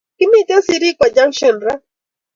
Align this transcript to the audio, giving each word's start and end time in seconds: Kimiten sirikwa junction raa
Kimiten 0.17 0.61
sirikwa 0.65 1.07
junction 1.15 1.55
raa 1.65 1.81